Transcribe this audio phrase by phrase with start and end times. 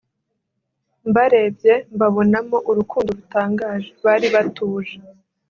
[1.09, 4.95] Mbarebye mbabonamo urukundo rutangaje bari batuje